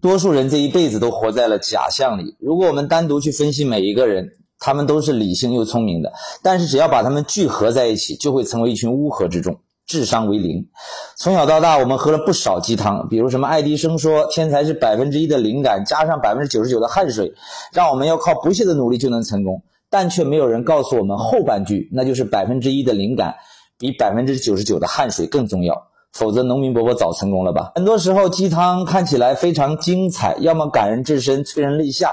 [0.00, 2.36] 多数人这一辈子都活在了假象里。
[2.40, 4.28] 如果我们单独去分析每一个人，
[4.60, 10.68] 他们都是理性又聪明的，但是只要把他们聚合在一起，就会成为一群乌合之众，智商为零。
[11.16, 17.32] 从小到大，我们喝了不少鸡汤，比如什么爱迪生说天才是百分之一的灵感加上百分之九十九的汗水，
[17.72, 23.36] 让我们要靠不懈的努力就能成功，但却没有人告诉我们后半句，那就是百分之一的灵感
[23.78, 25.88] 比百分之九十九的汗水更重要。
[26.18, 27.70] 否则，农民伯伯早成功了吧？
[27.76, 32.10] 很多时候，鸡汤看起来非常精彩，要么感人至深、催人泪下，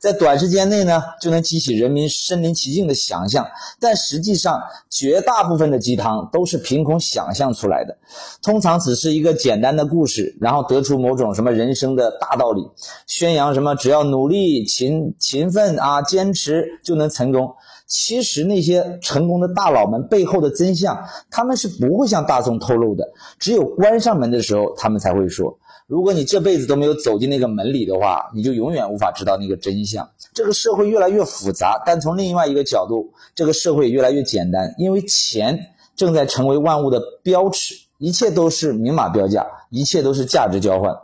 [0.00, 3.46] 在短时间内呢就能激起人民身临其境的想象。
[3.78, 7.96] 但实际上，绝大部分的鸡汤都是凭空想象出来的，
[8.42, 12.60] 通常只是一个简单的故事，然后得出某种什么人生的大道理，
[13.06, 17.54] 宣扬什么只要努力、勤勤奋啊、坚持就能成功。
[17.86, 20.98] 其实那些成功的大佬们背后的真相，
[21.30, 23.04] 他们是不会向大众透露的。
[23.44, 25.58] 只有关上门的时候，他们才会说。
[25.86, 30.08] 如果你这辈子都没有走进那个门里的话，你就永远无法知道那个真相。
[30.32, 40.96] 这个社会越来越复杂，但从另外一个角度，这个社会越来越简单，因为钱正在成为万物的标尺，一切都是明码标价，一切都是价值交换。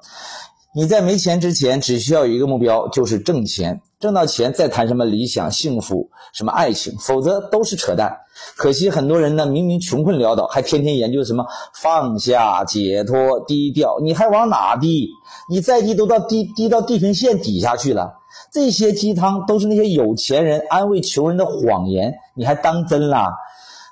[0.72, 3.80] 你在没钱之前，只需要有一个目标，就是挣钱。
[3.98, 8.16] 挣到钱再谈什么理想、幸福、什么爱情，否则都是扯淡。
[8.56, 13.98] 可惜很多人呢，明明穷困潦倒，还天天研究什么放下、解脱、低调。
[14.00, 15.08] 你还往哪低？
[15.50, 18.12] 你再低都到低低到地平线底下去了。
[18.52, 23.32] 这些鸡汤都是那些有钱人安慰穷人的谎言，你还当真啦？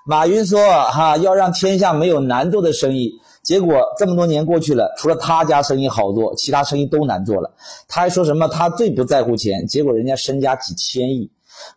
[0.06, 7.54] 马云说：“哈，要让天下没有难做的生意。”结果这么多年过去了，除了他家生意好做，其他生意都难做了。
[7.88, 11.30] 他还说什么他最不在乎钱，结果人家身家几千亿。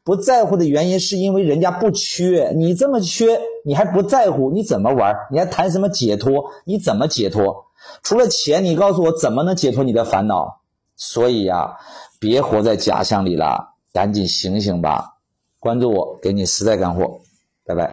[0.03, 5.15] 不在乎的原因是因为人家不缺，你这么缺，你还不在乎，你怎么玩？
[5.31, 6.43] 你还谈什么解脱？
[6.65, 7.67] 你怎么解脱？
[8.03, 10.59] 除了钱，你告诉我怎么能解脱你的烦恼？
[10.97, 11.77] 所以呀，
[12.19, 15.13] 别活在假象里了，赶紧醒醒吧！
[15.57, 17.21] 关注我，给你实在干货，
[17.65, 17.89] 拜拜。